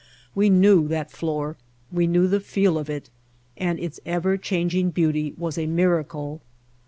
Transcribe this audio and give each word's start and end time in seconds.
We 0.33 0.49
knew 0.49 0.87
that 0.87 1.11
floor, 1.11 1.57
we 1.91 2.07
knew 2.07 2.27
the 2.27 2.39
feel 2.39 2.79
of 2.79 2.89
it, 2.89 3.11
and 3.55 3.79
its 3.79 3.99
ever 4.03 4.35
changing 4.35 4.89
beauty 4.89 5.35
was 5.37 5.59
a 5.59 5.67
miracle. 5.67 6.41